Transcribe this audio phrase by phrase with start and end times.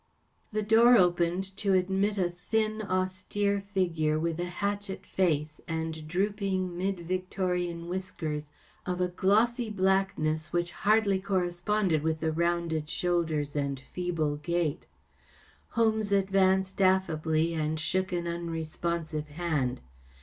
[0.51, 6.07] T HE door opened to admit a thin, austere figure with a hatchet face and
[6.07, 8.49] drooping mid Victorian whiskers
[8.87, 14.87] of a glossy blackness which hardly corresponded with the rounded shoulders and feeble gait.
[15.77, 19.81] Holmes advanced affably, and shook an unresponsive hand.